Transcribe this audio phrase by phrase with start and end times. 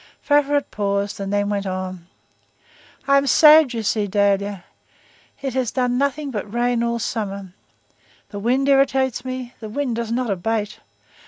[0.23, 2.07] Favourite paused, and then went on:—
[3.07, 4.63] "I am sad, you see, Dahlia.
[5.43, 7.53] It has done nothing but rain all summer;
[8.29, 10.79] the wind irritates me; the wind does not abate.